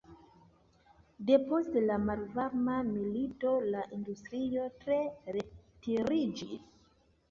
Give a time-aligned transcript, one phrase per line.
[1.27, 5.01] Depost la malvarma milito la industrio tre
[5.41, 6.71] retiriĝis.